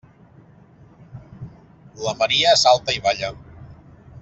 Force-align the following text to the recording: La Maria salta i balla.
La 2.07 2.15
Maria 2.23 2.55
salta 2.65 2.99
i 2.99 3.05
balla. 3.09 3.31